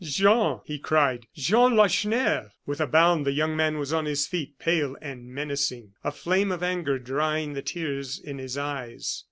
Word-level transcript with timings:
"Jean!" 0.03 0.61
he 0.65 0.79
cried, 0.79 1.27
"Jean 1.35 1.75
Lacheneur!" 1.75 2.49
With 2.65 2.81
a 2.81 2.87
bound 2.87 3.23
the 3.23 3.33
young 3.33 3.55
man 3.55 3.77
was 3.77 3.93
on 3.93 4.05
his 4.05 4.25
feet, 4.25 4.57
pale 4.57 4.97
and 4.99 5.27
menacing; 5.27 5.93
a 6.03 6.11
flame 6.11 6.51
of 6.51 6.63
anger 6.63 6.97
drying 6.97 7.53
the 7.53 7.61
tears 7.61 8.17
in 8.19 8.39
his 8.39 8.57
eyes. 8.57 9.19